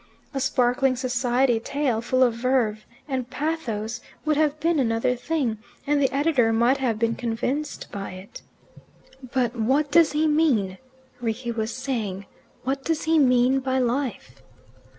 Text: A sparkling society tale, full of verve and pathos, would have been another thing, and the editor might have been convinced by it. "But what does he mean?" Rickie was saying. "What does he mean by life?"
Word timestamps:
A 0.33 0.39
sparkling 0.39 0.95
society 0.95 1.59
tale, 1.59 2.01
full 2.01 2.23
of 2.23 2.33
verve 2.33 2.87
and 3.07 3.29
pathos, 3.29 4.01
would 4.25 4.35
have 4.35 4.59
been 4.59 4.79
another 4.79 5.15
thing, 5.15 5.59
and 5.85 6.01
the 6.01 6.11
editor 6.11 6.51
might 6.51 6.77
have 6.77 6.97
been 6.97 7.13
convinced 7.13 7.87
by 7.91 8.13
it. 8.13 8.41
"But 9.31 9.55
what 9.55 9.91
does 9.91 10.13
he 10.13 10.25
mean?" 10.25 10.79
Rickie 11.19 11.51
was 11.51 11.71
saying. 11.71 12.25
"What 12.63 12.83
does 12.83 13.03
he 13.03 13.19
mean 13.19 13.59
by 13.59 13.77
life?" 13.77 14.41